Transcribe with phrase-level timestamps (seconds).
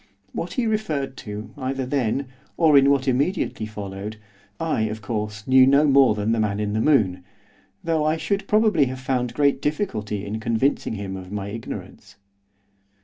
[0.33, 2.25] What he referred to either then,
[2.57, 4.17] or in what immediately followed,
[4.59, 7.23] I, of course, knew no more than the man in the moon,
[7.83, 12.15] though I should probably have found great difficulty in convincing him of my ignorance.